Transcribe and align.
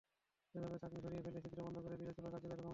এভাবে 0.57 0.75
ছাঁকনি 0.81 0.99
সরিয়ে 1.05 1.23
ফেললে, 1.25 1.39
ছিদ্র 1.43 1.59
বন্ধ 1.65 1.77
করে 1.85 1.95
দিলে 1.99 2.11
চুলার 2.15 2.31
কার্যকারিতা 2.33 2.55
কমে 2.57 2.65
যায়। 2.67 2.69